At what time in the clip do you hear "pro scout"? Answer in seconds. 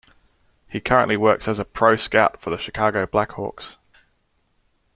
1.63-2.41